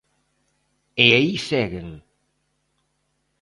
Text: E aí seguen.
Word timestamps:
E 1.05 1.07
aí 1.17 1.33
seguen. 1.49 1.89